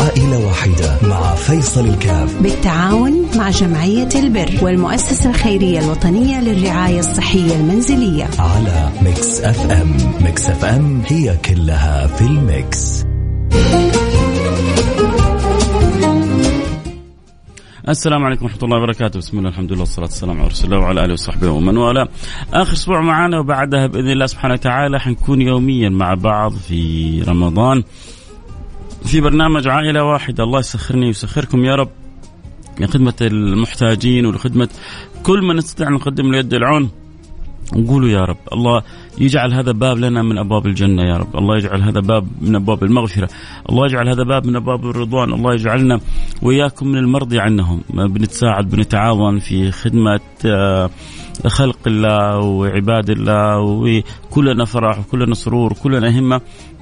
[0.00, 2.42] عائلة واحدة مع فيصل الكاف.
[2.42, 8.28] بالتعاون مع جمعية البر والمؤسسة الخيرية الوطنية للرعاية الصحية المنزلية.
[8.38, 9.96] على ميكس أف أم.
[10.20, 13.04] ميكس أف أم هي كلها في ال mix.
[17.88, 21.04] السلام عليكم ورحمة الله وبركاته، بسم الله الحمد لله والصلاة والسلام على رسول الله وعلى
[21.04, 22.08] آله وصحبه ومن والاه.
[22.54, 27.82] آخر أسبوع معنا وبعدها بإذن الله سبحانه وتعالى حنكون يوميا مع بعض في رمضان.
[29.04, 31.88] في برنامج عائلة واحدة الله يسخرني ويسخركم يا رب.
[32.80, 34.68] لخدمة المحتاجين ولخدمة
[35.22, 36.90] كل من نستطيع أن نقدم له يد العون.
[37.76, 38.36] نقولوا يا رب.
[38.52, 38.82] الله
[39.18, 41.36] يجعل هذا باب لنا من أبواب الجنة يا رب.
[41.36, 43.28] الله يجعل هذا باب من أبواب المغفرة.
[43.70, 45.32] الله يجعل هذا باب من أبواب الرضوان.
[45.32, 46.00] الله يجعلنا
[46.42, 47.80] وإياكم من المرضي عنهم.
[47.90, 50.90] بنتساعد بنتعاون في خدمة آه،
[51.46, 56.40] خلق الله وعباد الله وكلنا فرح وكلنا سرور وكلنا همة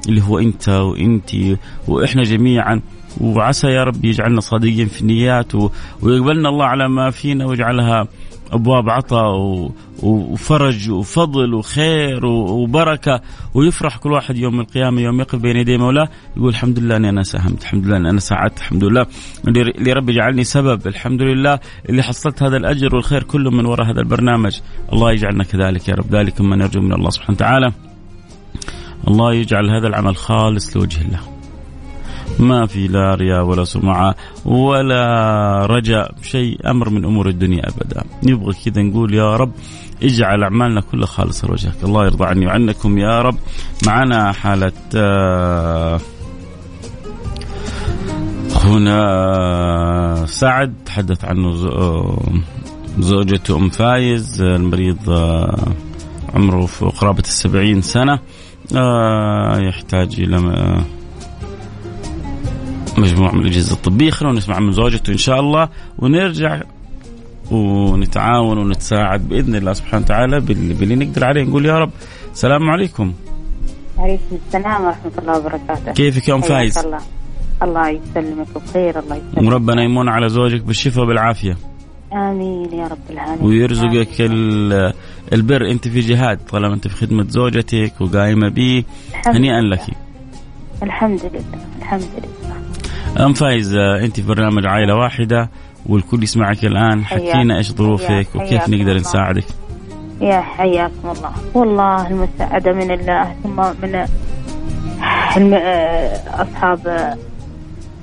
[0.09, 1.31] اللي هو أنت وأنت
[1.89, 2.81] وإحنا جميعا.
[3.21, 5.55] وعسى يا رب يجعلنا صادقين في النيات
[6.03, 8.06] ويقبلنا الله على ما فينا ويجعلها
[8.53, 9.70] أبواب عطاء
[10.03, 13.21] وفرج وفضل وخير وبركة
[13.55, 17.23] ويفرح كل واحد يوم القيامة يوم يقف بين يدي مولاه يقول الحمد لله أني أنا
[17.23, 19.07] ساهمت، الحمد لله أني أنا ساعدت، الحمد لله
[19.49, 24.01] اللي ربي جعلني سبب، الحمد لله اللي حصلت هذا الأجر والخير كله من وراء هذا
[24.01, 24.61] البرنامج،
[24.93, 27.73] الله يجعلنا كذلك يا رب، ذلك من يرجو من الله سبحانه وتعالى.
[29.09, 31.21] الله يجعل هذا العمل خالص لوجه الله.
[32.39, 38.55] ما في لا رياء ولا سمعة ولا رجاء شيء أمر من أمور الدنيا أبدا نبغى
[38.65, 39.53] كذا نقول يا رب
[40.03, 41.85] اجعل أعمالنا كلها خالصة لوجهك.
[41.85, 43.37] الله يرضى عني وعنكم يا رب.
[43.87, 46.01] معنا حالة آه،
[48.65, 52.19] هنا سعد تحدث عنه آه،
[52.99, 55.73] زوجته أم فايز المريض آه،
[56.35, 58.19] عمره في قرابة السبعين سنة
[59.69, 60.41] يحتاج إلى
[62.99, 64.11] مجموعة من الأجهزة الطبية.
[64.11, 65.69] خلونا نسمع من زوجته إن شاء الله.
[65.99, 66.63] ونرجع
[67.51, 71.91] ونتعاون ونتساعد بإذن الله سبحانه وتعالى باللي نقدر عليه نقول يا رب
[72.33, 73.13] السلام عليكم.
[73.98, 75.92] وعليكم السلام ورحمة الله وبركاته.
[75.92, 76.98] كيفك يا أم فايز؟ الله
[77.63, 79.53] الله يسلمك بخير الله يسلمك.
[79.53, 81.57] وربنا يمن على زوجك بالشفاء وبالعافيه.
[82.13, 83.47] آمين يا رب العالمين.
[83.47, 84.20] ويرزقك
[85.33, 88.85] البر أنت في جهاد طالما أنت في خدمة زوجتك وقايمة به
[89.27, 89.87] هنيئا لك.
[90.83, 91.45] الحمد لله
[91.79, 93.27] الحمد لله.
[93.27, 95.51] أم فايز أنت في برنامج عائلة واحدة
[95.86, 97.05] والكل يسمعك الآن.
[97.05, 99.44] حكينا إيش ظروفك وكيف نقدر نساعدك.
[100.20, 101.33] يا حياكم الله.
[101.55, 104.06] والله المساعدة من الله ثم من
[105.36, 105.55] الم...
[106.34, 106.86] أصحاب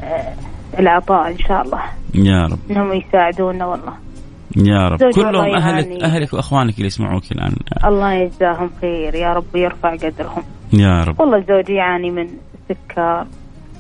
[0.03, 0.33] آه،
[0.79, 1.81] العطاء إن شاء الله.
[2.13, 2.59] يا رب.
[2.71, 3.93] إنهم يساعدونا والله.
[4.57, 4.99] يا رب.
[4.99, 7.55] كلهم أهلك أهلك وأخوانك اللي يسمعوك الآن.
[7.85, 9.15] الله يجزاهم خير.
[9.15, 10.43] يا رب يرفع قدرهم.
[10.73, 11.19] يا رب.
[11.19, 12.27] والله زوجي يعاني من
[12.69, 13.25] سكر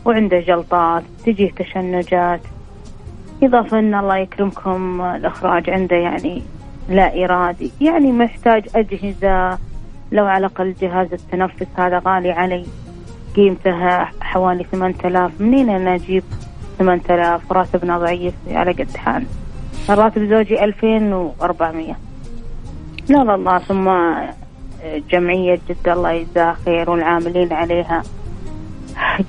[0.05, 2.41] وعنده جلطات تجيه تشنجات.
[3.45, 6.43] إضافة أن الله يكرمكم الإخراج عنده يعني
[6.89, 7.71] لا إرادي.
[7.81, 9.57] يعني محتاج أجهزة
[10.11, 12.65] لو على الأقل جهاز التنفس هذا غالي علي.
[13.35, 16.23] قيمته حوالي 8000 منين أنا أجيب
[16.79, 19.25] 8000 راتبنا ضعيف على قد حال.
[19.89, 21.95] راتب زوجي 2400
[23.09, 23.91] لا لا الله ثم
[25.11, 28.03] جمعية جدة الله يجزاها خير والعاملين عليها.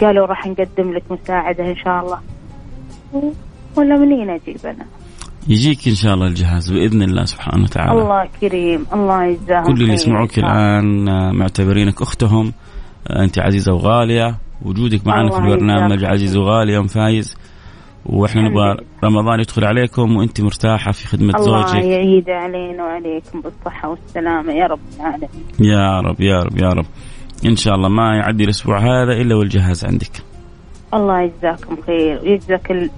[0.00, 2.20] قالوا راح نقدم لك مساعدة إن شاء الله.
[3.78, 4.86] ولا منين أجيب أنا؟
[5.48, 8.02] يجيك إن شاء الله الجهاز بإذن الله سبحانه وتعالى.
[8.02, 12.52] الله كريم، الله يجزاهم كل اللي يسمعوك الآن آه، معتبرينك أختهم.
[13.10, 14.36] آه، أنت عزيزة وغالية.
[14.62, 17.36] وجودك معنا في البرنامج عزيز وغالي أم فايز.
[18.06, 21.74] وإحنا نبغى رمضان يدخل عليكم وأنت مرتاحة في خدمة الله زوجك.
[21.74, 25.28] الله يعيد علينا وعليكم بالصحة والسلامة يا رب العالمين.
[25.60, 26.86] يا رب يا رب يا رب.
[27.46, 30.12] إن شاء الله ما يعدي الأسبوع هذا إلا والجهاز عندك.
[30.94, 32.20] الله يجزاكم خير.
[32.22, 32.90] ويجزاك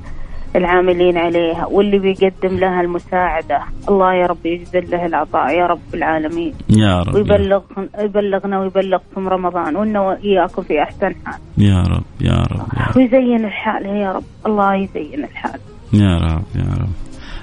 [0.58, 3.60] العاملين عليها واللي بيقدم لها المساعدة.
[3.88, 6.54] الله يا رب يجزل له العطاء يا رب العالمين.
[6.70, 7.62] يا رب ويبلغ
[7.98, 11.40] يبلغنا ويبلغكم رمضان وإنا وإياكم في أحسن حال.
[11.58, 12.96] يا رب يا رب, يا رب.
[12.96, 14.24] ويزين الحال يا رب.
[14.46, 15.60] الله يزين الحال.
[15.92, 16.88] يا رب يا رب.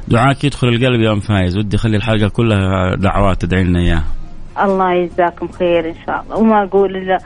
[0.07, 1.57] دعاك يدخل القلب يا أم فايز.
[1.57, 4.03] ودي اخلي الحلقة كلها دعوات تدعي لنا إياها.
[4.63, 6.37] الله يجزاكم خير إن شاء الله.
[6.37, 7.17] وما أقول إلا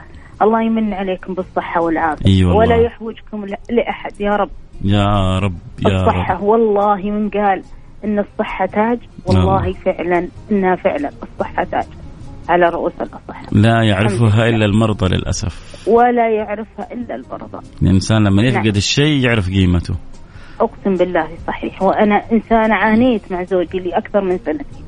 [0.42, 2.26] الله يمن عليكم بالصحة والعافية.
[2.26, 4.20] أيوة ولا يحوجكم لأحد.
[4.20, 4.50] يا رب.
[4.84, 5.54] يا رب
[5.88, 6.42] يا الصحة رب.
[6.42, 7.62] والله من قال
[8.04, 9.72] إن الصحة تاج والله نعم.
[9.72, 11.86] فعلا إنها فعلا الصحة تاج.
[12.48, 15.84] على رؤوس الأصحاء لا يعرفها إلا المرضى للأسف.
[15.88, 18.76] ولا يعرفها إلا المرضى الإنسان لما يفقد نعم.
[18.76, 19.94] الشيء يعرف قيمته.
[20.60, 21.82] أقسم بالله صحيح.
[21.82, 24.84] وأنا إنسانة عانيت مع زوجي لأكثر من سنتين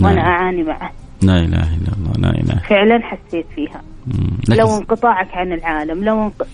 [0.00, 0.10] نعم.
[0.10, 0.90] وأنا أعاني معه.
[1.22, 2.62] لا إله إلا الله لا إله.
[2.68, 3.82] فعلا حسيت فيها.
[4.48, 6.46] لو انقطاعك عن العالم لو انق...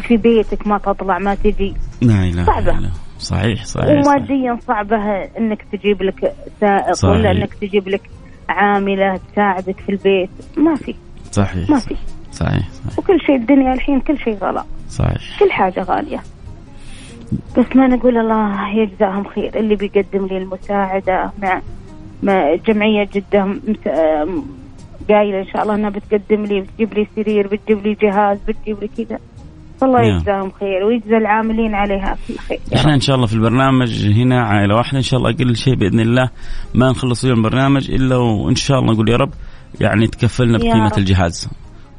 [0.00, 2.60] في بيتك ما تطلع ما تجي لا إله صعبة.
[2.70, 2.90] إلا الله.
[3.18, 4.06] صحيح صحيح.
[4.06, 4.96] وماديا صعبة
[5.38, 7.14] إنك تجيب لك سائق صحيح.
[7.14, 8.10] ولا إنك تجيب لك
[8.48, 10.30] عاملة تساعدك في البيت.
[10.56, 10.94] ما في.
[11.32, 11.96] صحيح ما في.
[12.32, 12.98] صحيح صحيح.
[12.98, 15.38] وكل شيء الدنيا الحين كل شيء غلا صحيح.
[15.40, 16.20] كل حاجة غالية.
[17.58, 19.58] بس ما نقول الله يجزاهم خير.
[19.58, 21.60] اللي بيقدم لي المساعدة مع
[22.22, 22.54] مع
[23.68, 24.44] مس- آم،
[25.08, 28.88] قايلة إن شاء الله إنها بتقدم لي بتجيب لي سرير بتجيب لي جهاز بتجيب لي
[29.04, 29.18] كذا.
[29.82, 30.16] الله نعم.
[30.16, 32.94] يجزاهم خير ويجزى العاملين عليها كل خير إحنا.
[32.94, 36.30] إن شاء الله في البرنامج هنا عائله واحدة إن شاء الله أقل شيء بإذن الله
[36.74, 39.30] ما نخلص اليوم البرنامج إلا وإن شاء الله نقول يا رب
[39.80, 40.92] يعني تكفلنا بقيمة.
[40.98, 41.48] الجهاز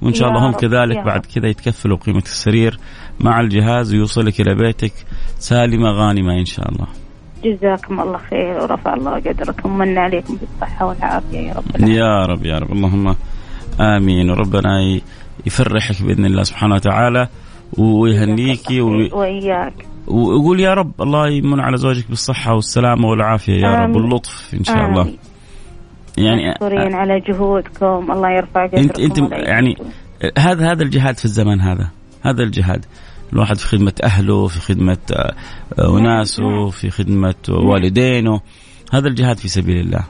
[0.02, 1.26] وإن شاء الله هم كذلك بعد.
[1.26, 2.80] كذا يتكفلوا بقيمه السرير
[3.20, 4.94] مع الجهاز ويوصلك إلى بيتك
[5.40, 6.88] سالمة غانمة إن شاء الله
[7.44, 11.98] جزاكم الله خير ورفع الله قدركم ومن عليكم بالصحة والعافية يا رب العالمين.
[11.98, 13.16] يا رب يا رب اللهم
[13.82, 15.00] آمين وربنا
[15.46, 17.28] يفرحك بإذن الله سبحانه وتعالى
[17.78, 19.74] ويهنيكي وي- وإياك
[20.08, 23.96] ويقول يا رب الله يمن على زوجك بالصحة والسلامة والعافية يا رب.
[23.96, 25.14] واللطف إن شاء الله.
[26.18, 29.78] يعني مشكورين على جهودكم الله يرفع قدركم انت أنت يعني.
[30.38, 31.88] هذا هذا الجهاد في الزمن هذا
[32.26, 32.86] هذا الجهاد
[33.34, 35.34] الواحد في خدمة أهله في خدمة آه،
[35.80, 38.42] آه، وناسه في خدمة والدينه
[38.94, 40.04] هذا الجهاد في سبيل الله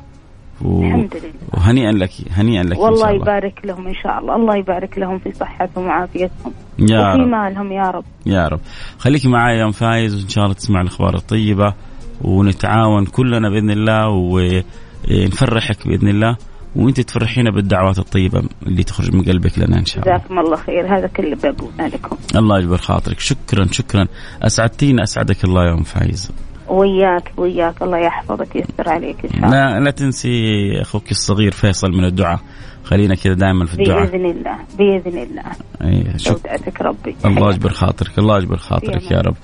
[0.62, 0.82] و...
[0.84, 1.34] الحمد لله.
[1.54, 3.22] وهنيئا لك هنيئا لك إن والله شاء الله.
[3.22, 4.36] يبارك لهم إن شاء الله.
[4.36, 6.54] الله يبارك لهم في صحتهم وعافيتهم.
[6.80, 7.28] يا وفي رب.
[7.28, 8.04] مالهم يا رب.
[8.26, 8.60] يا رب.
[8.98, 11.74] خليك معي يا أم فايز وإن شاء الله تسمع الأخبار الطيبة
[12.22, 16.38] ونتعاون كلنا بإذن الله ونفرحك بإذن الله
[16.76, 20.18] وأنت تفرحينا بالدعوات الطيبة اللي تخرج من قلبك لنا إن شاء الله.
[20.18, 20.98] جزاكم الله خير.
[20.98, 22.18] هذا كله بقولنا لكم.
[22.36, 23.20] الله يجبر خاطرك.
[23.20, 24.08] شكرا شكرا.
[24.42, 26.32] اسعدتينا أسعدك الله يا أم فايز.
[26.70, 27.82] وياك وياك.
[27.82, 29.50] الله يحفظك ويستر عليك إن شاء الله.
[29.50, 32.40] لا لا تنسي أخوك الصغير فيصل من الدعاء.
[32.84, 34.06] خلينا كذا دائما في الدعاء.
[34.06, 36.18] بإذن الله بإذن الله.
[36.18, 36.36] شكرا.
[36.36, 37.16] ودعتك ربي.
[37.26, 39.36] الله يجبر خاطرك الله يجبر خاطرك يا رب.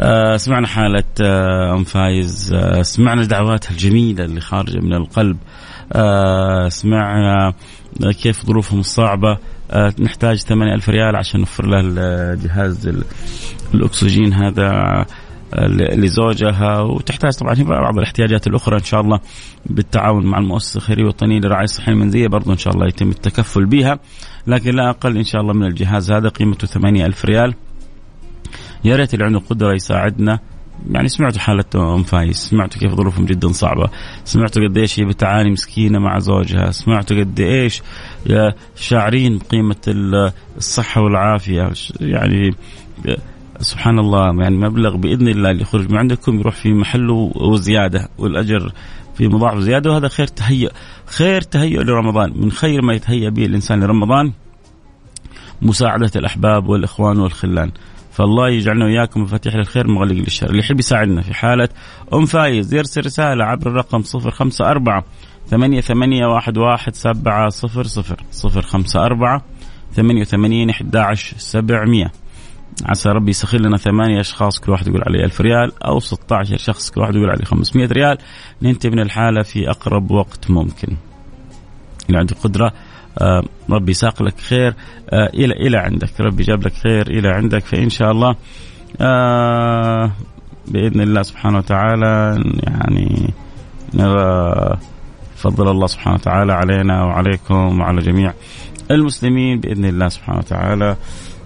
[0.00, 2.52] آه سمعنا حالة آه أم فايز.
[2.54, 5.36] آه سمعنا دعواتها الجميلة اللي خارجة من القلب.
[5.92, 7.52] آه سمعنا
[8.22, 9.38] كيف ظروفهم الصعبة.
[9.70, 13.04] آه نحتاج ثمانية ألف ريال عشان نوفر لها الجهاز ال-
[13.74, 14.66] الأكسجين هذا.
[14.66, 15.06] آه،
[15.72, 19.20] لزوجها وتحتاج طبعا هي بعض الاحتياجات الأخرى إن شاء الله
[19.66, 23.98] بالتعاون مع المؤسسة الخيرية الوطنية للرعاية الصحية المنزلية برضو إن شاء الله يتم التكفل بها.
[24.46, 27.54] لكن لا أقل إن شاء الله من الجهاز هذا قيمته ثمانية ألف ريال.
[28.84, 30.38] يا ريت اللي عنده قدره يساعدنا.
[30.90, 33.90] يعني سمعتوا حالة أم فايز سمعتوا كيف ظروفهم جدا صعبة
[34.24, 37.82] سمعتوا قد إيش هي بتعاني مسكينة مع زوجها سمعتوا قد إيش
[38.76, 41.70] شاعرين بقيمة ال- الصحة والعافية
[42.00, 42.54] يعني
[43.60, 48.72] سبحان الله يعني مبلغ بإذن الله اللي يخرج من عندكم يروح في محله وزيادة والأجر
[49.14, 50.70] في مضاعف زيادة وهذا خير تهيئ
[51.06, 54.32] خير تهيئ لرمضان من خير ما يتهيأ به الإنسان لرمضان
[55.62, 57.70] مساعدة الأحباب والإخوان والخلان.
[58.12, 60.50] فالله يجعلنا وإياكم مفاتيح للخير مغلق للشر.
[60.50, 61.68] اللي يحب يساعدنا في حالة
[62.14, 65.02] أم فايز يرسل رسالة عبر الرقم 054
[65.46, 69.42] ثمانية ثمانية واحد واحد سبعة صفر صفر صفر خمسة أربعة
[69.92, 72.12] ثمانية وثمانين إحدى عشر سبعمية.
[72.84, 76.90] عسى ربي يسخر لنا ثمانية أشخاص كل واحد يقول عليه ألف ريال أو 16 شخص
[76.90, 78.18] كل واحد يقول عليه 500 ريال.
[78.62, 80.96] ننتهي من الحالة في أقرب وقت ممكن.
[82.06, 82.72] اللي عنده قدرة.
[83.18, 84.74] آه ربي ساق لك خير.
[85.10, 86.20] آه إلى إلى عندك.
[86.20, 88.36] ربي جاب لك خير إلى عندك فإن شاء الله.
[89.00, 90.10] آه
[90.68, 93.34] بإذن الله سبحانه وتعالى يعني
[93.94, 94.78] نرى
[95.36, 98.32] فضل الله سبحانه وتعالى علينا وعليكم وعلى جميع
[98.90, 100.96] المسلمين بإذن الله سبحانه وتعالى.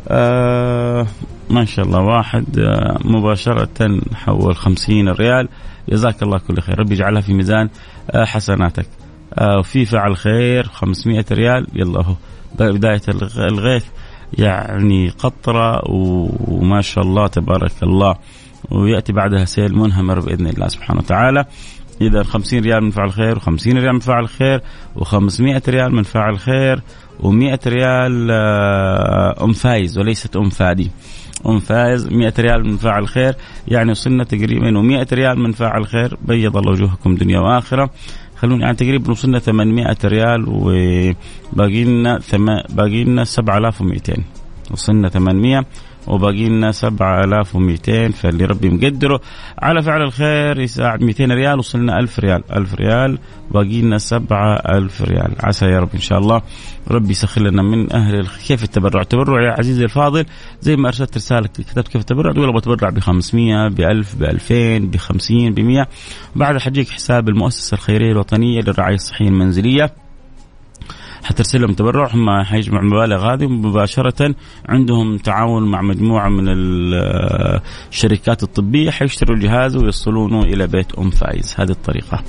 [0.09, 1.07] آه
[1.51, 5.49] ما شاء الله واحد آه مباشرة حول خمسين ريال.
[5.89, 6.79] جزاك الله كل خير.
[6.79, 7.69] ربي يجعلها في ميزان
[8.11, 8.87] آه حسناتك.
[9.39, 11.67] آه وفي فعل خير 500 ريال.
[11.75, 12.15] يلا هو.
[12.59, 13.85] بداية الغ- الغيث
[14.39, 15.81] يعني قطرة
[16.49, 18.15] وما شاء الله تبارك الله.
[18.71, 21.45] ويأتي بعدها سيل منهمر بإذن الله سبحانه وتعالى.
[22.01, 24.61] إذا 50 ريال من فعل خير و50 ريال من فعل خير
[24.97, 26.81] و500 ريال من فعل خير
[27.21, 30.91] و100 ريال آه، أم فايز وليست أم فادي.
[31.47, 33.35] أم فايز 100 ريال من فاعل خير
[33.69, 36.17] يعني وصلنا تقريبا و100 ريال من فاعل خير.
[36.29, 37.91] بيض الله وجوهكم دنيا وآخرة.
[38.37, 42.47] خلوني يعني تقريبا وصلنا 800 ريال وباقي لنا ثم...
[42.71, 44.15] باقي لنا 7200
[44.71, 45.67] وصلنا 800
[46.07, 49.21] وباقي لنا 7200 فاللي ربي مقدره.
[49.59, 52.43] على فعل الخير يساعد 200 ريال وصلنا 1000 ريال.
[52.53, 53.19] 1000 ريال
[53.51, 55.33] باقي لنا 7000 ريال.
[55.41, 56.43] عسى يا رب إن شاء الله
[56.91, 58.27] ربي يسخر لنا من أهل.
[58.47, 60.25] كيف التبرع؟ التبرع يا عزيزي الفاضل
[60.61, 64.23] زي ما أرسلت رسالة كتبت كيف التبرع تقول أبغى اتبرع ب 500 ب 1000 ب
[64.23, 65.87] 2000 ب 50 ب 100
[66.37, 70.04] بعد حجيك حساب المؤسسة الخيرية الوطنية للرعاية الصحية المنزلية.
[71.25, 74.35] حترسل لهم تبرع هم حيجمعوا المبالغ هذه مباشره
[74.69, 76.45] عندهم تعاون مع مجموعة من
[77.93, 81.54] الشركات الطبية حيشتروا الجهاز ويوصلونه إلى بيت أم فايز.
[81.59, 82.23] هذه الطريقة.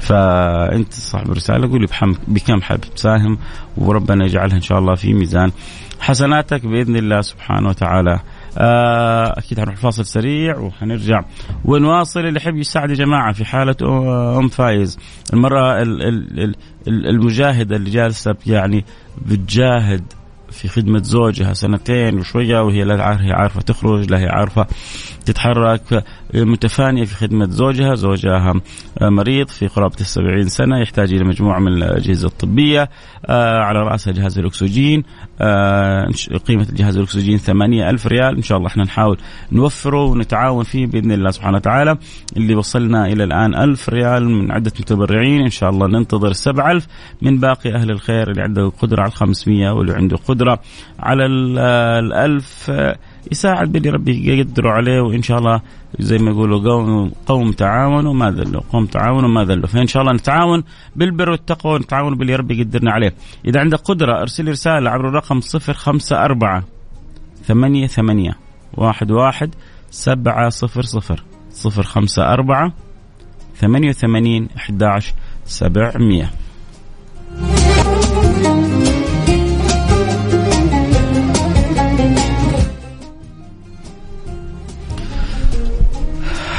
[0.00, 1.86] فأنت صاحب الرسالة قولي
[2.28, 3.38] بكم حابب تساهم؟
[3.76, 5.52] وربنا يجعلها إن شاء الله في ميزان
[6.00, 8.20] حسناتك بإذن الله سبحانه وتعالى.
[8.56, 11.20] أكيد حنروح فاصل سريع وحنرجع.
[11.64, 13.76] ونواصل اللي يحب يساعد يا جماعة في حالة
[14.38, 14.98] ام فايز.
[15.32, 15.82] المراه
[16.88, 18.84] المجاهده اللي جالسة يعني
[19.26, 20.02] بتجاهد
[20.50, 24.66] في خدمة زوجها سنتين وشوية وهي لا هي عارفة تخرج لا هي عارفة
[25.24, 26.04] تتحرك
[26.34, 27.94] متفانية في خدمة زوجها.
[27.94, 28.54] زوجها
[29.02, 32.90] مريض في قرابة السبعين سنة يحتاج إلى مجموعة من الأجهزة الطبية
[33.26, 35.02] آه، على رأسها جهاز الأكسجين
[35.40, 36.08] آه،
[36.46, 38.36] قيمة جهاز الأكسجين ثمانية ألف ريال.
[38.36, 39.18] إن شاء الله إحنا نحاول
[39.52, 41.96] نوفره ونتعاون فيه بإذن الله سبحانه وتعالى.
[42.36, 45.40] اللي وصلنا إلى الآن ألف ريال من عدة متبرعين.
[45.40, 46.86] إن شاء الله ننتظر السبع ألف
[47.22, 50.60] من باقي أهل الخير اللي عنده قدرة على الخمسمية واللي عنده قدرة
[50.98, 52.70] على الألف.
[53.32, 55.60] يساعد باللي ربي يقدروا عليه وإن شاء الله
[55.98, 59.66] زي ما يقولوا قوم قوم تعاونوا ما ذلوا قوم تعاونوا ما ذلوا.
[59.66, 60.64] فإن شاء الله نتعاون
[60.96, 63.14] بالبر والتقوى ونتعاون باللي ربي يقدرنا عليه.
[63.46, 66.62] إذا عندك قدرة أرسل رسالة عبر الرقم 054
[67.44, 68.36] ثمانية ثمانية
[68.74, 69.54] واحد واحد
[69.90, 72.72] سبعة صفر صفر صفر خمسة أربعة
[73.56, 75.02] ثمانية وثمانين أحد
[75.44, 76.30] سبعمية.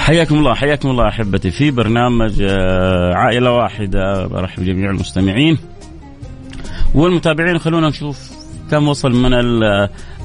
[0.05, 1.51] حياكم الله حياكم الله أحبتي.
[1.51, 4.27] في برنامج آه، عائلة واحدة.
[4.27, 5.57] برحب بجميع المستمعين
[6.95, 7.57] والمتابعين.
[7.57, 8.31] خلونا نشوف
[8.71, 9.33] كم وصل من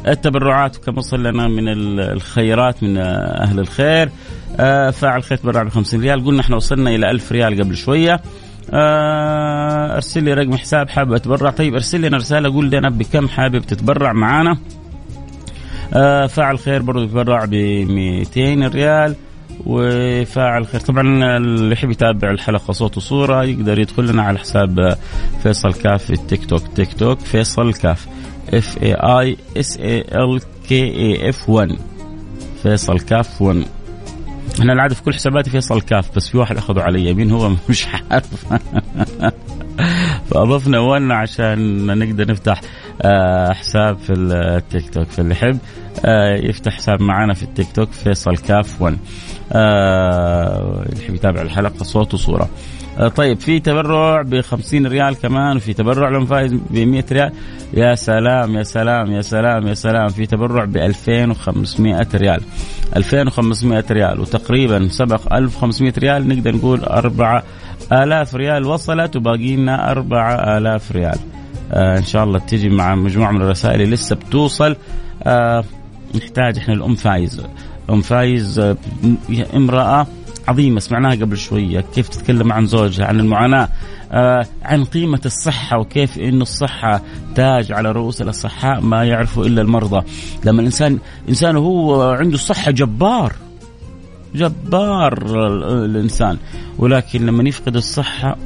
[0.09, 1.69] التبرعات وكم وصل لنا من
[2.01, 4.11] الخيرات من أهل الخير.
[4.61, 6.25] آه، فاعل خير تبرع ب 50 ريال.
[6.25, 8.21] قلنا إحنا وصلنا إلى 1000 ريال قبل شوية.
[8.71, 11.51] آه، ارسل لي رقم حساب حابب أتبرع.
[11.51, 14.59] طيب ارسل لنا رسالة قول لنا بكم حابب تتبرع معانا.
[16.29, 19.15] فاعل خير برضو يتبرع ب 200 ريال.
[19.67, 20.81] وفاعل خير.
[20.81, 24.97] طبعا اللي يحب يتابع الحلقة صوت وصورة يقدر يدخل لنا على حساب
[25.43, 26.63] فيصل كاف في التيك توك.
[26.75, 28.07] تيك توك فيصل كاف.
[28.55, 31.79] F A I S A L K A F 1
[32.63, 33.65] فيصل كاف 1
[34.61, 37.87] أنا العادة في كل حساباتي فيصل كاف بس في واحد أخذه علي مين هو مش
[38.11, 38.47] عارف.
[40.31, 42.61] فأضفنا one عشان نقدر نفتح.
[43.53, 45.59] حساب في التيك توك فاللي يحب.
[46.05, 48.99] آه، يفتح حساب معنا في التيك توك فيصل كاف 1
[49.53, 52.49] آه، اللي يحب يتابع الحلقة صوت وصورة.
[53.17, 57.33] طيب في تبرع ب 50 ريال كمان وفي تبرع لهم فايز ب 100 ريال.
[57.75, 60.09] يا سلام يا سلام يا سلام يا سلام.
[60.09, 62.41] في تبرع ب 2500 ريال.
[62.97, 66.29] 2500 ريال وتقريبا سبق 1500 ريال.
[66.29, 71.19] نقدر نقول 4000 ريال وصلت وباقي لنا 4000 ريال.
[71.19, 71.40] آه
[71.73, 74.77] إن شاء الله تجي مع مجموعة من الرسائل اللي لسه بتوصل.
[75.23, 75.65] آه
[76.15, 77.43] نحتاج إحنا الأم فايز.
[77.91, 78.77] أم فايز آه
[79.55, 80.07] امرأة
[80.49, 81.85] عظيمة سمعناها قبل شوية.
[81.95, 83.69] كيف تتكلم عن زوجها عن المعاناة
[84.13, 87.03] آه عن قيمة الصحة وكيف أن الصحة
[87.35, 90.07] تاج على رؤوس الأصحاء ما يعرفه إلا المرضى.
[90.45, 90.99] لما الإنسان
[91.29, 93.33] إنسان هو عنده الصحة جبار
[94.35, 95.13] جبار
[95.85, 96.37] الإنسان.
[96.79, 98.37] ولكن لما يفقد الصحة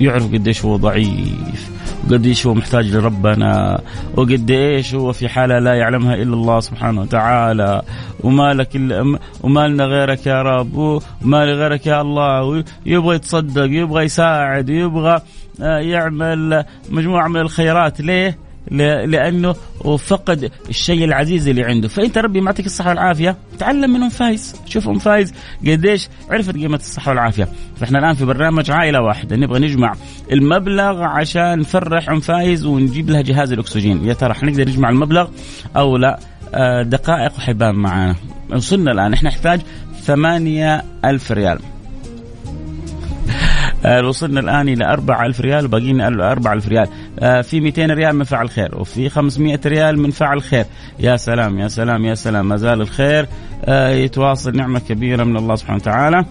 [0.00, 1.75] يعرف قديش هو ضعيف.
[2.04, 3.80] وقد إيش هو محتاج لربنا
[4.16, 7.82] وقد إيش هو في حالة لا يعلمها إلا الله سبحانه وتعالى.
[8.24, 12.64] وما لك الا وما لنا غيرك يا رب وما لغيرك يا الله.
[12.86, 15.20] يبغى يتصدق يبغى يساعد يبغى
[15.62, 18.00] آه، يعمل مجموعة من الخيرات.
[18.00, 19.52] ليه؟ لأنه
[19.98, 21.88] فقد الشيء العزيز اللي عنده.
[21.88, 23.36] فأنت ربي معطيك الصحة والعافية.
[23.58, 24.54] تعلم من ام فايز.
[24.66, 25.34] شوف ام فايز.
[25.66, 27.48] قديش عرفت قيمة الصحة والعافية.
[27.76, 29.36] فإحنا الآن في برنامج عائلة واحدة.
[29.36, 29.94] نبغى نجمع
[30.32, 34.04] المبلغ عشان نفرح ام فايز ونجيب لها جهاز الأكسجين.
[34.04, 35.28] يا ترى حنقدر نجمع المبلغ
[35.76, 36.18] أو لا؟
[36.54, 38.14] آه، دقائق وحيبان معانا.
[38.50, 39.12] وصلنا الآن.
[39.12, 39.60] إحنا نحتاج
[40.02, 41.58] ثمانية ألف ريال.
[44.04, 46.88] وصلنا الآن إلى 4000 ريال وباقي لنا 4000 ريال.
[47.18, 50.64] آه، في 200 ريال من فعل خير وفي 500 ريال من فعل خير.
[51.00, 52.48] يا سلام يا سلام يا سلام.
[52.48, 53.26] ما زال الخير
[53.64, 56.24] آه، يتواصل نعمة كبيرة من الله سبحانه وتعالى.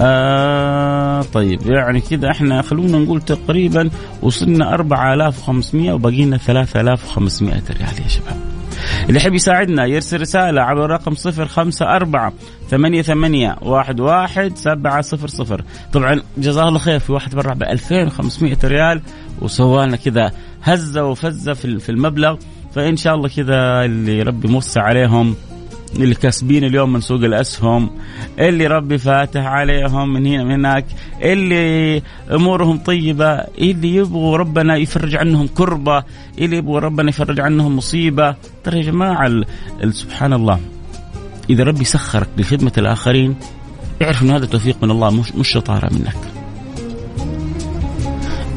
[0.00, 3.90] آه طيب يعني كذا إحنا خلونا نقول تقريبا
[4.22, 8.47] وصلنا 4500 وباقي لنا 3500 ريال يا شباب.
[9.08, 12.32] اللي يحب يساعدنا يرسل رسالة على الرقم صفر خمسة أربعة
[12.70, 15.64] ثمانية ثمانية واحد واحد سبعة صفر صفر.
[15.92, 19.02] طبعا جزاه الله خير في واحد برع ب 2500 ريال
[19.42, 20.32] وسوى لنا كذا
[20.62, 22.36] هزة وفزة في المبلغ.
[22.74, 25.34] فإن شاء الله كذا اللي ربي موسع عليهم
[25.96, 27.90] اللي كاسبين اليوم من سوق الأسهم
[28.38, 30.84] اللي ربي فاتح عليهم من هنا من هناك
[31.22, 36.04] اللي أمورهم طيبة اللي يبغوا ربنا يفرج عنهم كربة
[36.38, 39.30] اللي يبغوا ربنا يفرج عنهم مصيبة ترى يا جماعة
[39.90, 40.60] سبحان الله
[41.50, 43.36] إذا ربي سخرك لخدمة الآخرين
[44.02, 46.16] اعرف إن هذا توفيق من الله مش مش شطارة منك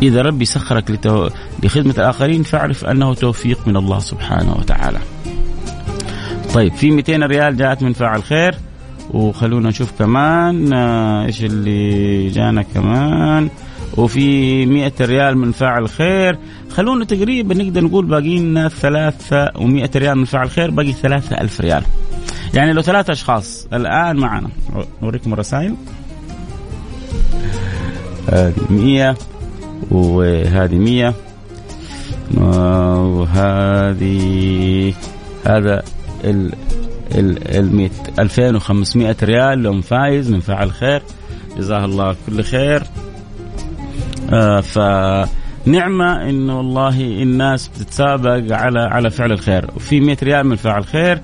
[0.01, 0.89] إذا ربي سخرك.
[1.63, 4.99] لخدمة الآخرين فاعرف أنه توفيق من الله سبحانه وتعالى
[6.53, 8.55] طيب في 200 ريال جاءت من فاعل خير
[9.13, 13.49] وخلونا نشوف كمان آه، إيش اللي جانا كمان؟
[13.97, 16.37] وفي 100 ريال من فاعل خير.
[16.69, 21.83] خلونا تقريبا نقدر نقول باقي لنا 300 ريال من فاعل خير باقي 3000 ريال.
[22.53, 24.49] يعني لو ثلاثة أشخاص الآن معنا.
[25.03, 25.75] أوريكم الرسائل.
[28.29, 29.17] هذه 100
[29.91, 31.13] وهذه 100
[33.17, 34.13] وهذه
[35.45, 35.83] هذا
[36.23, 36.53] ال
[37.15, 39.63] ال ال 2500 ريال.
[39.63, 41.01] لهم فايز من فعل خير.
[41.57, 42.83] جزاه الله كل خير.
[44.33, 49.69] آه فنعمة انه والله الناس بتتسابق على على فعل الخير.
[49.75, 51.21] وفي 100 ريال من فعل خير.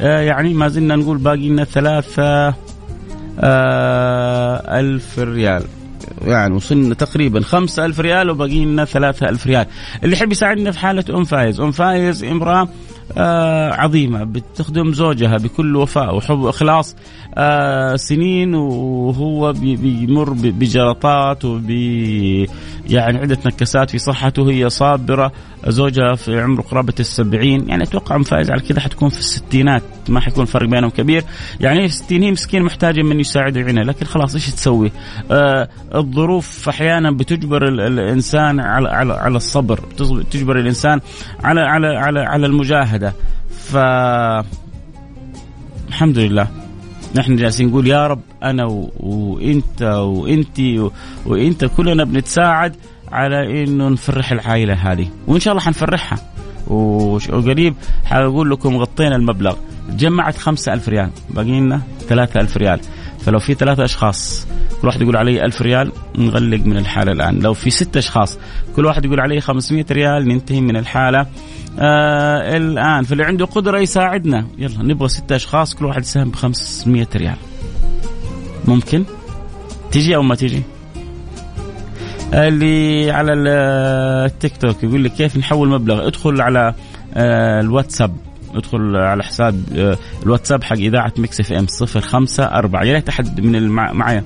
[0.00, 2.54] آه يعني ما زلنا نقول باقي لنا ثلاثة
[3.40, 5.62] آه ألف ريال.
[6.24, 9.66] يعني وصلنا تقريبا خمسة ألف ريال وباقي لنا ثلاثة ألف ريال.
[10.04, 11.60] اللي يحب يساعدنا في حالة أم فايز.
[11.60, 12.68] أم فايز إمرأة
[13.72, 14.24] عظيمة.
[14.24, 16.96] بتخدم زوجها بكل وفاء وحب وإخلاص.
[17.34, 21.70] آه سنين وهو بيمر بجلطات وب
[22.90, 25.32] يعني عدة نكسات في صحته هي صابرة
[25.66, 27.68] زوجها في عمره قرابة السبعين.
[27.68, 31.24] يعني أتوقع فايز على كذا حتكون في الستينات ما حيكون فرق بينهم كبير.
[31.60, 34.92] يعني في الستين هي مسكين محتاجة من يساعده يعينها لكن خلاص إيش تسوي؟
[35.30, 39.80] آه الظروف أحيانا بتجبر الإنسان على على على الصبر
[40.30, 41.00] تجبر الإنسان
[41.44, 43.14] على على على على المجاهدة.
[43.50, 43.76] ف
[45.88, 46.69] الحمد لله.
[47.14, 48.90] نحن جالسين نقول يا رب أنا و...
[49.00, 50.90] وإنت وإنت و...
[51.26, 52.76] وإنت كلنا بنتساعد
[53.12, 55.08] على إنه نفرح العائلة هذه.
[55.26, 56.18] وإن شاء الله حنفرحها.
[56.66, 57.74] وقريب
[58.04, 59.56] حأقول لكم غطينا المبلغ.
[59.90, 61.10] جمعت خمسة ألف ريال.
[61.30, 62.80] باقي لنا ثلاثة ألف ريال.
[63.20, 64.46] فلو في ثلاثة أشخاص
[64.82, 67.38] كل واحد يقول علي ألف ريال نغلق من الحالة الآن.
[67.38, 68.38] لو في ستة أشخاص
[68.76, 71.26] كل واحد يقول علي 500 ريال ننتهي من الحالة.
[71.78, 74.46] آه الآن فاللي عنده قدرة يساعدنا.
[74.58, 77.36] يلا نبغى ستة أشخاص كل واحد يساهم ب 500 ريال.
[78.64, 79.04] ممكن؟
[79.90, 80.62] تجي أو ما تجي؟
[82.34, 86.74] اللي على التيك توك يقول لك كيف نحول مبلغ؟ ادخل على
[87.14, 88.16] آه، الواتساب.
[88.54, 93.68] ادخل على حساب آه، الواتساب حق إذاعة ميكس إف إم 054 يا ريت أحد من
[93.68, 94.24] معايا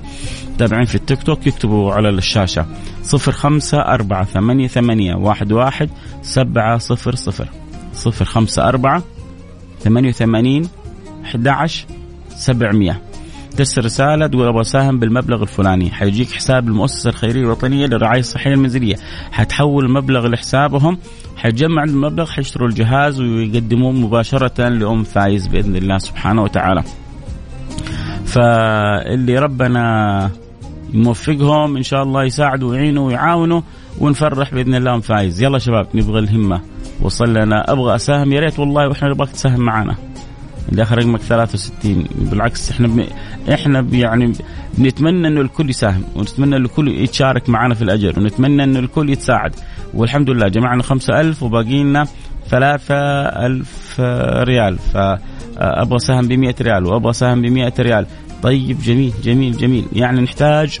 [0.53, 2.65] متابعين في التيك توك يكتبوا على الشاشة.
[3.13, 5.89] 054 88 11
[6.21, 6.79] 700
[8.05, 9.03] 054
[9.83, 10.69] 88
[11.25, 11.87] 11
[12.29, 13.01] 700
[13.57, 15.91] ترسل رسالة تقول أبغى أساهم بالمبلغ الفلاني.
[15.91, 18.95] حيجيك حساب المؤسسة الخيرية الوطنية للرعاية الصحية المنزلية.
[19.31, 20.97] حتحول المبلغ لحسابهم
[21.45, 26.83] حيجمع المبلغ حيشتروا الجهاز ويقدموه مباشرة لأم فايز بإذن الله سبحانه وتعالى.
[28.25, 30.31] فاللي ربنا
[30.93, 33.61] يوفقهم إن شاء الله يساعدوا ويعينوا ويعاونوا
[33.99, 35.43] ونفرح بإذن الله أم فايز.
[35.43, 36.61] يلا شباب نبغى الهمة.
[37.01, 38.33] وصل لنا أبغى أساهم.
[38.33, 39.95] يا ريت والله وإحنا نبغاك تساهم معنا
[40.69, 43.05] اللي آخر رقمك 63 بالعكس إحنا ب...
[43.53, 43.87] إحنا.
[43.91, 44.33] يعني
[44.79, 49.55] نتمنى إنه الكل يساهم ونتمنى إنه الكل يتشارك معنا في الأجر ونتمنى إنه الكل يتساعد.
[49.93, 52.07] والحمد لله جمعنا 5000 وباقي لنا
[52.49, 53.99] 3000
[54.43, 54.77] ريال.
[54.77, 58.05] فابغى سهم ب 100 ريال وأبغى سهم ب 100 ريال.
[58.43, 59.85] طيب جميل جميل جميل.
[59.93, 60.79] يعني نحتاج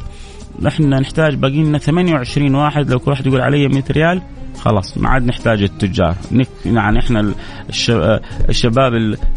[0.67, 2.89] إحنا نحتاج باقي لنا 28 واحد.
[2.91, 4.21] لو كل واحد يقول علي 100 ريال
[4.59, 6.15] خلاص ما عاد نحتاج التجار.
[6.65, 7.33] يعني إحنا
[8.49, 8.93] الشباب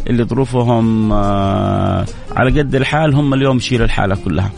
[0.07, 2.05] اللي ظروفهم آه،
[2.37, 4.51] على قد الحال هم اليوم يشيل الحالة كلها.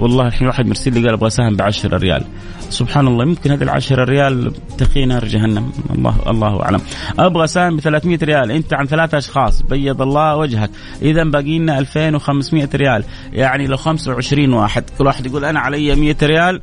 [0.00, 2.24] والله الحين واحد مرسل لي قال أبغى اساهم ب 10 ريال.
[2.70, 5.72] سبحان الله يمكن هذه ال 10 ريال تقي نار جهنم.
[5.94, 6.80] الله الله أعلم.
[7.18, 8.50] أبغى اساهم ب 300 ريال.
[8.50, 9.62] أنت عن ثلاثة أشخاص.
[9.62, 10.70] بيض الله وجهك.
[11.02, 13.04] إذا باقي لنا 2500 ريال.
[13.32, 14.84] يعني لو 25 واحد.
[14.98, 16.60] كل واحد يقول أنا علي 100 ريال.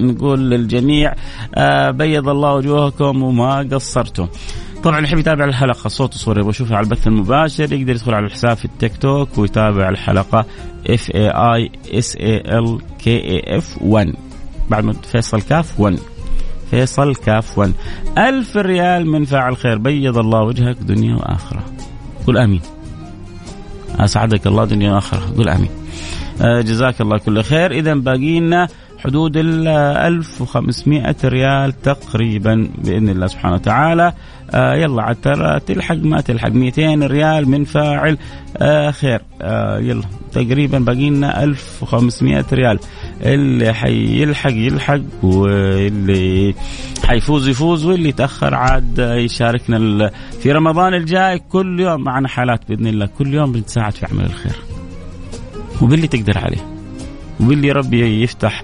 [0.00, 1.14] نقول للجميع
[1.54, 4.28] آه بيض الله وجوهكم وما قصرتم.
[4.84, 6.38] طبعا يحب يتابع الحلقة صوت وصورة.
[6.38, 10.44] يبغى يشوفها على البث المباشر يقدر يدخل على الحساب في التيك توك ويتابع الحلقة.
[10.90, 14.14] F A I S A L K A F 1
[14.70, 15.98] بعد ما فيصل كاف 1
[16.70, 17.72] فيصل كاف 1
[18.18, 19.78] ألف ريال من فاعل خير.
[19.78, 21.62] بيض الله وجهك دنيا وآخرة.
[22.26, 22.60] قل آمين.
[23.98, 25.34] أسعدك الله دنيا وآخرة.
[25.38, 25.70] قل آمين.
[26.40, 27.70] آه جزاك الله كل خير.
[27.70, 28.68] إذا باقي لنا
[29.04, 34.12] حدود ال 1500 ريال تقريبا بإذن الله سبحانه وتعالى.
[34.50, 36.48] آه يلا عاد ترى تلحق ما تلحق.
[36.48, 38.18] 200 ريال من فاعل.
[38.56, 39.20] آه خير.
[39.42, 42.78] آه يلا تقريبا باقي لنا 1500 ريال.
[43.22, 46.54] اللي حيلحق يلحق واللي
[47.04, 50.10] حيفوز يفوز واللي تاخر عاد يشاركنا
[50.42, 53.06] في رمضان الجاي كل يوم معنا حالات بإذن الله.
[53.06, 54.56] كل يوم بنتساعد في عمل الخير.
[55.82, 56.66] وباللي تقدر عليه.
[57.40, 58.62] وباللي ربي يفتح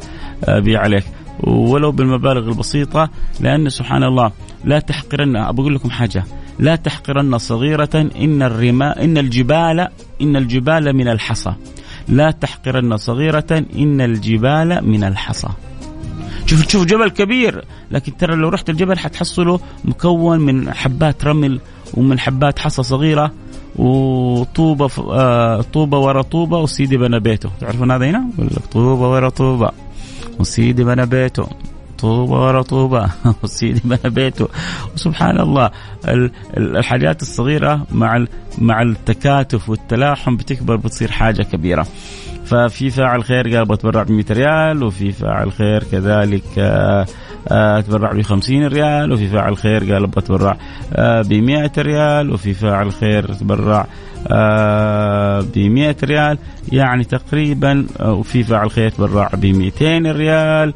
[0.48, 1.04] بي عليك.
[1.44, 4.32] ولو بالمبالغ البسيطة لأن سبحان الله
[4.64, 6.24] لا تحقرن بقول لكم حاجة
[6.58, 9.88] لا تحقرن صغيرة إن الرماء إن الجبال
[10.22, 11.52] إن الجبال من الحصى.
[12.08, 15.48] لا تحقرن صغيرة إن الجبال من الحصى.
[16.46, 21.60] شوف تشوف جبل كبير لكن ترى لو رحت الجبل حتحصله مكون من حبات رمل
[21.94, 23.32] ومن حبات حصى صغيرة
[23.76, 27.50] وطوبة آه طوبة ورا طوبة وسيدي بنى بيته.
[27.60, 29.70] تعرفون هذا هنا؟ يقول لك طوبة ورا طوبة.
[30.38, 31.46] وسيدي بنى بيته.
[31.98, 33.10] طوبة ورا طوبة
[33.42, 34.48] وسيدي بنى بيته.
[34.94, 35.70] وسبحان الله
[36.56, 38.24] الحاجات الصغيرة مع
[38.58, 41.86] مع التكاتف والتلاحم بتكبر بتصير حاجة كبيرة.
[42.46, 47.06] ففي فاعل خير قال بتبرع ب 100 ريال وفي فاعل خير كذلك آه،
[47.48, 50.56] آه، تبرع ب 50 ريال وفي فاعل خير قال بتبرع
[50.92, 53.86] آه، ب 100 ريال وفي فاعل خير تبرع
[55.54, 56.38] ب 100 ريال
[56.72, 60.74] يعني تقريبا وفي فاعل خير تبرع ب 200 ريال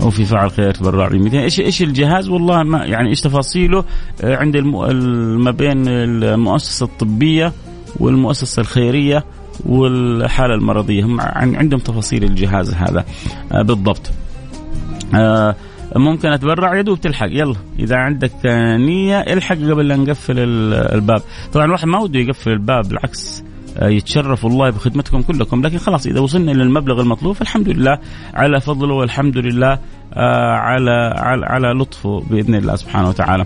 [0.00, 3.84] وفي فاعل خير تبرع ب 200 إيش إيش الجهاز؟ والله ما يعني إيش تفاصيله؟
[4.24, 7.52] عند ما بين المؤسسة الطبية
[8.00, 9.24] والمؤسسة الخيرية
[9.66, 11.04] والحالة المرضية.
[11.04, 13.04] هم عندهم تفاصيل الجهاز هذا
[13.52, 14.10] آه، بالضبط.
[15.14, 15.56] آه،
[15.96, 17.28] ممكن أتبرع يدوب تلحق.
[17.30, 17.56] يلا.
[17.78, 20.38] إذا عندك نية الحق قبل لا نقفل
[20.94, 21.22] الباب.
[21.52, 23.44] طبعا الواحد ما وده يقفل الباب بالعكس
[23.78, 25.62] آه، يتشرف الله بخدمتكم كلكم.
[25.62, 27.98] لكن خلاص إذا وصلنا إلى المبلغ المطلوب فالحمد لله
[28.34, 29.78] على فضله والحمد لله
[30.16, 33.44] على على على لطفه بإذن الله سبحانه وتعالى.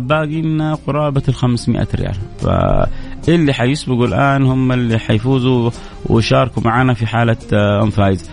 [0.00, 2.16] باقي لنا قرابة ال 500 ريال
[3.28, 5.70] اللي حيسبقوا الآن هم اللي حيفوزوا
[6.06, 8.30] ويشاركوا معنا في حالة آه، ام فايز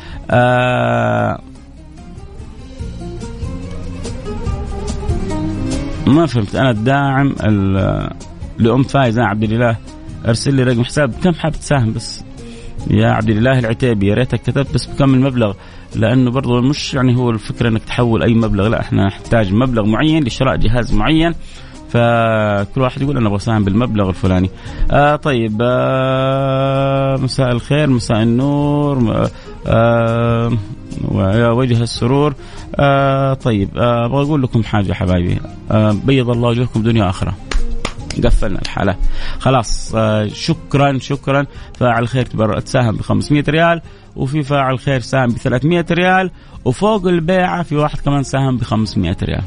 [6.08, 6.56] ما فهمت.
[6.56, 7.36] أنا الداعم
[8.58, 9.18] لأم فايز.
[9.20, 9.78] أنا عبد الإله
[10.28, 11.14] أرسل لي رقم حساب.
[11.24, 12.24] كم حاب تساهم؟ بس
[12.90, 15.54] يا عبد الإله العتيبي يا ريتك كتبت بس بكم المبلغ.
[15.96, 18.68] لأنه برضه مش يعني هو الفكرة إنك تحول أي مبلغ.
[18.68, 21.34] لا إحنا نحتاج مبلغ معين لشراء جهاز معين.
[21.90, 24.50] فكل واحد يقول أنا أبغى اساهم بالمبلغ الفلاني.
[24.92, 29.28] آه طيب آه مساء الخير مساء النور
[29.68, 30.52] آه
[31.52, 32.34] وجه السرور.
[32.76, 35.38] آه طيب آه، أبغى آه أقول لكم حاجة حبايبي.
[35.72, 37.34] آه بيض الله وجهكم دنيا آخرة.
[38.24, 38.96] قفلنا الحالة
[39.40, 41.46] خلاص آه شكرا شكرا.
[41.80, 42.26] فاعل خير
[42.60, 43.82] تساهم ب 500 ريال
[44.16, 46.32] وفي فاعل خير ساهم ب 300 ريال
[46.66, 49.44] وفوق البيعة في واحد كمان ساهم ب 500 ريال.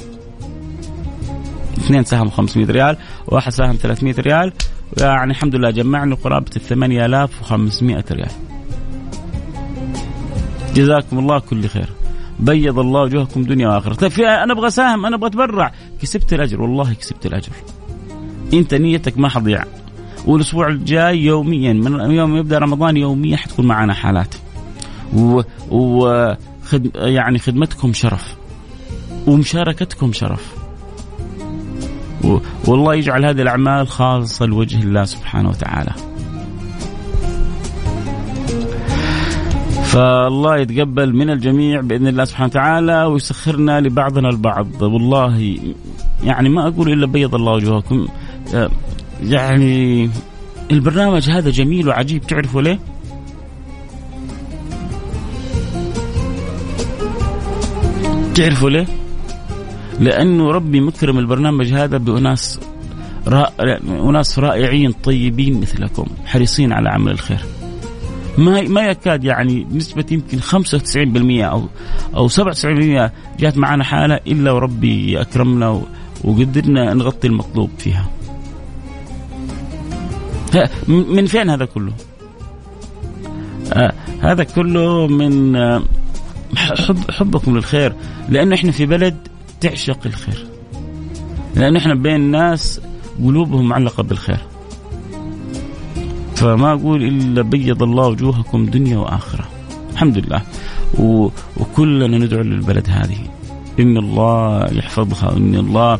[1.78, 2.96] اثنين ساهموا 500 ريال
[3.28, 4.52] وواحد ساهم 300 ريال.
[5.00, 8.30] يعني الحمد لله جمعنا قرابة ال 8500 ريال.
[10.74, 11.88] جزاكم الله كل خير.
[12.40, 13.94] بيض الله وجوهكم دنيا وآخرة.
[13.94, 15.72] طيب في أنا أبغى أساهم أنا أبغى أتبرع.
[16.02, 17.52] كسبت الأجر والله كسبت الأجر.
[18.54, 19.64] أنت نيتك ما حضيع
[20.26, 24.34] والأسبوع الجاي يوميا من يوم يبدأ رمضان يوميا حتكون معنا حالات.
[25.16, 28.34] و, و خد يعني خدمتكم شرف.
[29.26, 30.54] ومشاركتكم شرف.
[32.66, 35.92] والله يجعل هذه الأعمال خالصة لوجه الله سبحانه وتعالى.
[39.94, 45.58] فالله يتقبل من الجميع بإذن الله سبحانه وتعالى ويسخرنا لبعضنا البعض والله
[46.24, 48.08] يعني ما أقول إلا بيض الله وجوهكم
[49.22, 50.10] يعني
[50.70, 52.78] البرنامج هذا جميل وعجيب تعرفوا ليه؟
[58.34, 58.86] تعرفوا ليه؟
[60.00, 62.60] لأنه ربي مكرم البرنامج هذا بأناس
[63.26, 67.40] رائع أناس رائعين طيبين مثلكم حريصين على عمل الخير.
[68.38, 71.68] ما ما يكاد يعني نسبة يمكن 95% أو
[72.16, 75.82] أو 97% جات معنا حالة إلا وربي أكرمنا
[76.24, 78.10] وقدرنا نغطي المطلوب فيها.
[80.88, 81.92] من فين هذا كله؟
[83.72, 85.82] آه هذا كله من آه
[86.56, 87.94] حب حبكم للخير
[88.28, 89.16] لأنه إحنا في بلد
[89.60, 90.46] تعشق الخير
[91.54, 92.80] لأن إحنا بين ناس
[93.24, 94.38] قلوبهم معلقة بالخير
[96.34, 99.44] فما أقول إلا بيض الله وجوهكم دنيا وآخرة.
[99.92, 100.42] الحمد لله.
[101.56, 103.18] وكلنا ندعو للبلد هذه.
[103.80, 105.98] إن الله يحفظها وإن الله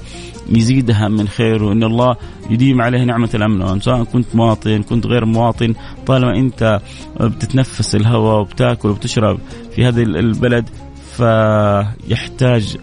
[0.48, 2.16] يزيدها من خير وان الله
[2.50, 5.74] يديم عليه نعمة الأمن سواء كنت مواطن كنت غير مواطن
[6.06, 6.80] طالما أنت
[7.20, 9.38] بتتنفس الهواء وبتأكل وبتشرب
[9.74, 10.68] في هذه البلد
[11.16, 12.76] فيحتاج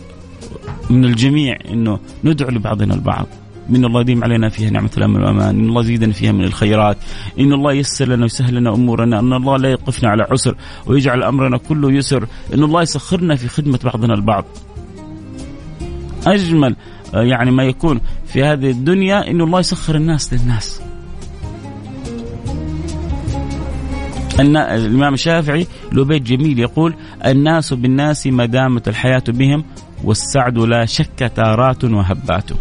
[0.89, 3.27] من الجميع إنه ندعو لبعضنا البعض.
[3.69, 6.97] من الله يديم علينا فيها نعمة الأمن والأمان إن الله يزيدنا فيها من الخيرات
[7.39, 11.57] إن الله يسر لنا ويسهل لنا أمورنا أن الله لا يقفنا على عسر ويجعل أمرنا
[11.57, 14.45] كله يسر إن الله يسخرنا في خدمة بعضنا البعض.
[16.27, 16.75] أجمل
[17.13, 20.81] آه، يعني ما يكون في هذه الدنيا إن الله يسخر الناس للناس.
[24.39, 26.95] أن الإمام الشافعي له بيت جميل يقول
[27.25, 29.63] الناس بالناس ما دامت الحياة بهم
[30.03, 32.51] والسعد لا شك تارات وهبات.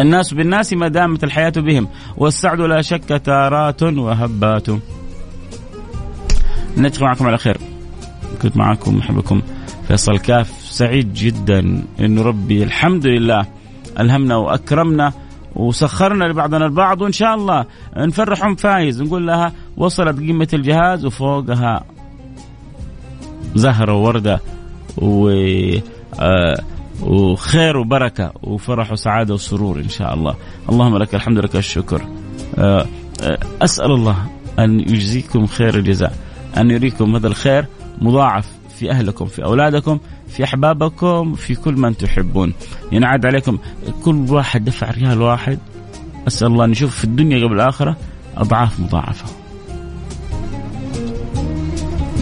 [0.00, 4.66] الناس بالناس ما دامت الحياة بهم والسعد لا شك تارات وهبات.
[6.76, 7.56] ندخل معكم على خير.
[8.42, 9.42] كنت معكم محبكم
[9.88, 11.84] فيصل كاف سعيد جدا.
[12.00, 13.46] انه ربي الحمد لله
[14.00, 15.12] ألهمنا وأكرمنا
[15.56, 17.64] وسخرنا لبعضنا البعض وإن شاء الله
[17.96, 19.02] نفرح ام فايز.
[19.02, 21.84] نقول لها وصلت قمة الجهاز وفوقها
[23.54, 24.40] زهرة ووردة
[24.96, 25.30] و
[26.20, 26.56] آه
[27.02, 30.34] وخير وبركة وفرح وسعادة وسرور إن شاء الله.
[30.68, 32.02] اللهم لك الحمد لك الشكر.
[32.58, 32.86] آه،
[33.22, 34.16] آه، أسأل الله
[34.58, 36.12] أن يجزيكم خير الجزاء
[36.56, 37.66] أن يريكم هذا الخير
[38.00, 38.46] مضاعف
[38.78, 42.52] في أهلكم في أولادكم في أحبابكم في كل من تحبون.
[42.92, 43.58] ينعاد عليكم.
[44.04, 45.58] كل واحد دفع ريال واحد.
[46.28, 47.96] أسأل الله أن يشوف في الدنيا قبل الآخرة
[48.36, 49.26] أضعاف مضاعفة.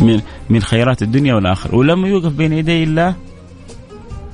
[0.00, 1.74] من من خيرات الدنيا والآخرة.
[1.74, 3.14] ولما يوقف بين يدي الله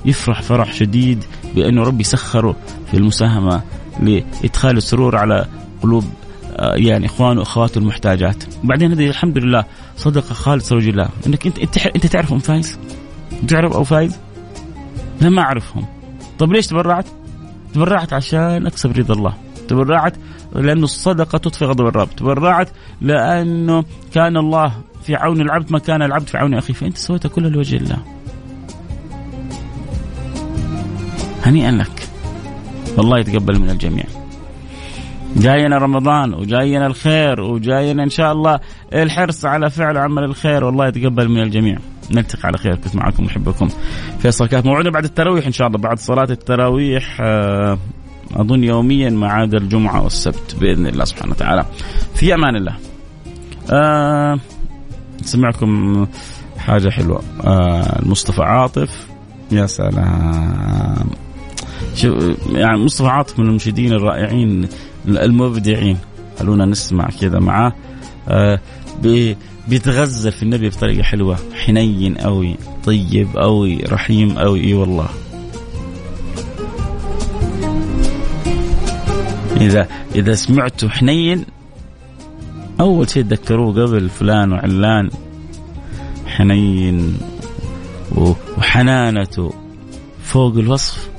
[0.07, 2.57] يفرح فرح شديد بأنه ربي سخره
[2.91, 3.63] في المساهمة
[4.01, 5.47] لإدخال السرور على
[5.83, 6.05] قلوب
[6.57, 8.45] آه، يعني إخوانه وأخواته المحتاجات.
[8.65, 9.65] وبعدين هذه الحمد لله
[9.97, 11.09] صدقة خالصة لوجه الله.
[11.27, 12.79] إنك انت أنت أنت تعرف ام فايز؟
[13.49, 14.19] تعرف أو فايز؟
[15.21, 15.87] لا ما أعرفهم.
[16.39, 17.07] طيب ليش تبرعت؟
[17.75, 19.35] تبرعت عشان أكسب رضا الله.
[19.69, 20.17] تبرعت
[20.55, 22.09] لأنه الصدقة تطفي غضب الرب.
[22.17, 22.69] تبرعت
[23.01, 26.75] لأنه كان الله في عون العبد ما كان العبد في عون أخيه.
[26.75, 28.16] فأنت سويتها كلها لوجه الله.
[31.47, 32.09] هنيئا لك.
[32.99, 34.05] والله يتقبل من الجميع.
[35.37, 38.61] جاينا رمضان وجاينا الخير وجاينا إن شاء الله
[38.95, 41.79] الحرص على فعل عمل الخير والله يتقبل من الجميع.
[42.11, 43.69] نلتقي على خير كنت معكم محبكم
[44.19, 47.79] فيصل كاف موعدنا بعد التراويح إن شاء الله بعد صلاة التراويح آه،
[48.37, 51.65] أظن يوميا ما عدا الجمعة والسبت بإذن الله سبحانه وتعالى.
[52.15, 52.77] في أمان الله.
[53.73, 54.39] آه
[55.23, 56.07] سمعكم
[56.59, 57.23] حاجة حلوة.
[57.45, 59.07] آه المصطفى عاطف.
[59.53, 61.26] يا سلام.
[62.05, 64.69] يعني مصطفى عاطف من المنشدين الرائعين
[65.09, 65.99] المبدعين.
[66.39, 67.73] خلونا نسمع كذا معاه.
[68.29, 68.61] آه
[69.69, 71.37] بيتغزل في النبي بطريقة حلوة.
[71.65, 75.09] حنين قوي طيب قوي رحيم قوي إي والله.
[79.61, 81.45] إذا إذا سمعتوا حنين
[82.81, 85.11] أول شيء تذكروه قبل فلان وعلان.
[86.27, 87.19] حنين
[88.59, 89.53] وحنانته
[90.23, 91.16] فوق الوصف.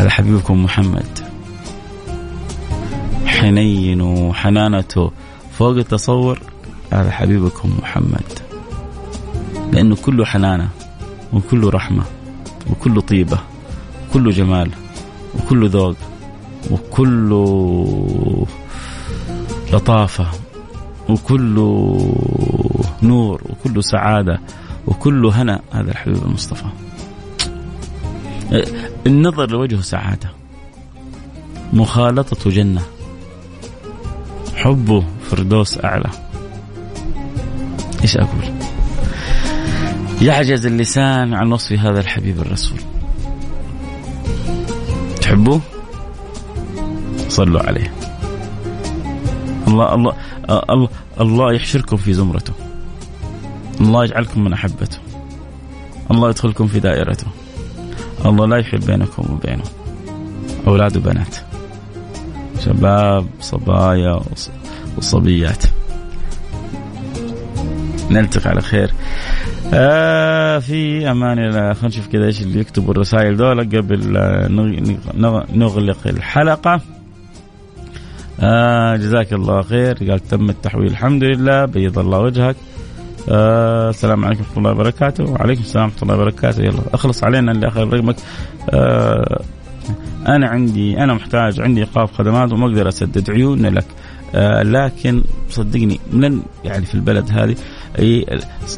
[0.00, 1.18] هذا حبيبكم محمد.
[3.26, 5.10] حنين وحنانته.
[5.58, 6.38] فوق التصور
[6.92, 8.24] هذا حبيبكم محمد.
[9.72, 10.68] لأنه كله حنانة
[11.32, 12.04] وكله رحمة
[12.70, 13.38] وكله طيبة
[14.08, 14.70] وكله جمال
[15.38, 15.96] وكله ذوق
[16.70, 17.46] وكله
[19.72, 20.26] لطافة
[21.08, 22.14] وكله
[23.02, 24.40] نور وكله سعادة
[24.86, 25.60] وكله هنا.
[25.72, 26.66] هذا الحبيب المصطفى.
[29.06, 30.30] النظر لوجهه سعادة.
[31.72, 32.82] مخالطته جنة.
[34.56, 36.10] حبه فردوس أعلى.
[38.02, 38.44] إيش أقول؟
[40.22, 42.78] يعجز اللسان عن وصف هذا الحبيب الرسول.
[45.20, 45.60] تحبوه؟
[47.28, 47.92] صلوا عليه.
[49.68, 50.12] الله الله
[50.70, 50.88] الله
[51.20, 52.52] الله يحشركم في زمرته.
[53.80, 54.98] الله يجعلكم من أحبته.
[56.10, 57.26] الله يدخلكم في دائرته.
[58.26, 59.64] الله لا يحل بينكم وبينه.
[60.66, 61.36] أولاد وبنات.
[62.64, 64.20] شباب صبايا
[64.98, 65.64] وصبيات.
[68.10, 68.90] نلتقي على خير.
[69.74, 71.72] آه في أمان الله.
[71.72, 74.48] خلينا نشوف كذا إيش اللي يكتبوا الرسائل دول قبل آه،
[75.54, 76.80] نغلق الحلقة.
[78.40, 80.10] آه جزاك الله خير.
[80.10, 80.86] قال تم التحويل.
[80.86, 81.64] الحمد لله.
[81.64, 82.56] بيض الله وجهك.
[83.28, 85.24] آه السلام عليكم ورحمة الله وبركاته.
[85.24, 86.62] وعليكم السلام ورحمة الله وبركاته.
[86.62, 88.16] يلا أخلص علينا اللي آخر رقمك.
[88.70, 89.42] آه
[90.28, 93.86] أنا عندي أنا محتاج عندي إيقاف خدمات وما أقدر أسدد عيوننا لك.
[94.34, 97.56] آه لكن صدقني من يعني في البلد هذه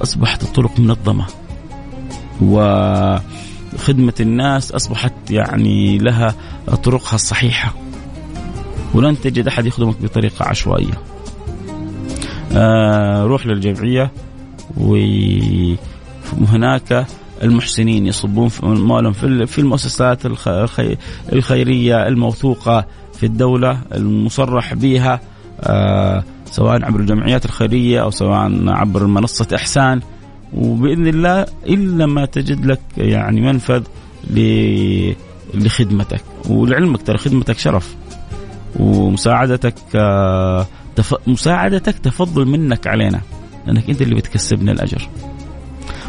[0.02, 1.26] أصبحت الطرق منظمة.
[2.42, 2.56] و
[3.78, 6.34] خدمة الناس أصبحت يعني لها
[6.82, 7.74] طرقها الصحيحة.
[8.94, 11.00] ولن تجد أحد يخدمك بطريقة عشوائية.
[12.54, 14.10] آه روح للجمعية.
[16.40, 17.06] وهناك
[17.42, 19.12] المحسنين يصبون اموالهم
[19.46, 20.18] في المؤسسات
[21.32, 25.20] الخيرية الموثوقة في الدولة المصرح بها
[25.60, 30.00] آه، سواء عبر الجمعيات الخيرية أو سواء عبر منصة إحسان.
[30.54, 33.82] وبإذن الله إلا ما تجد لك يعني منفذ
[35.54, 36.24] لخدمتك.
[36.48, 37.96] ولعلمك ترى خدمتك شرف.
[38.76, 40.66] ومساعدتك آه،
[41.26, 43.20] مساعدتك تفضل منك علينا.
[43.66, 45.08] لأنك أنت اللي بتكسبنا الأجر.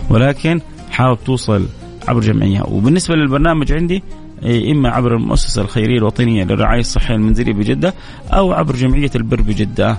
[0.09, 0.61] ولكن
[0.91, 1.67] حاول توصل
[2.07, 2.61] عبر جمعية.
[2.67, 4.03] وبالنسبة للبرنامج عندي
[4.43, 7.93] إيه، إما عبر المؤسسة الخيرية الوطنية للرعايه الصحيه المنزلية بجدة
[8.31, 9.97] أو عبر جمعية البر بجدة.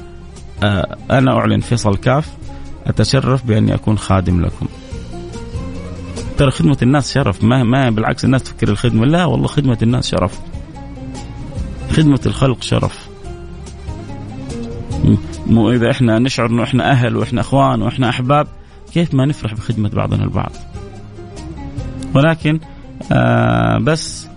[0.62, 2.28] آه، أنا أعلن فيصل كاف
[2.86, 4.66] أتشرف بأني أكون خادم لكم.
[6.38, 7.44] ترى خدمة الناس شرف.
[7.44, 9.06] ما ما بالعكس الناس تفكر الخدمة.
[9.06, 10.40] لا والله خدمة الناس شرف.
[11.90, 13.08] خدمة الخلق شرف.
[15.46, 18.46] مو إذا إحنا نشعر إنه إحنا أهل وإحنا أخوان وإحنا أحباب
[18.94, 20.52] كيف ما نفرح بخدمة بعضنا البعض؟
[22.14, 22.60] ولكن
[23.12, 24.28] آه بس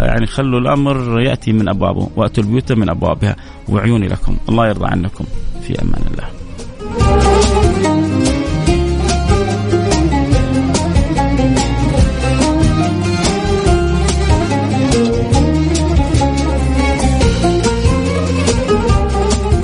[0.00, 3.36] آه يعني خلوا الأمر يأتي من أبوابه وأتوا البيوت من أبوابها
[3.68, 5.24] وعيوني لكم الله يرضى عنكم
[5.62, 6.45] في أمان الله.